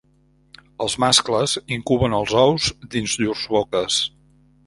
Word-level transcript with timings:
Els 0.85 0.95
mascles 1.03 1.53
incuben 1.75 2.17
els 2.21 2.33
ous 2.45 2.71
dins 2.95 3.15
llurs 3.25 3.47
boques. 3.59 4.01